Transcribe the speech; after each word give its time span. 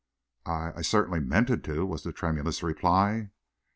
"I 0.47 0.73
I 0.77 0.81
certainly 0.81 1.19
meant 1.19 1.51
it 1.51 1.63
to," 1.65 1.85
was 1.85 2.01
the 2.01 2.11
tremulous 2.11 2.63
reply. 2.63 3.29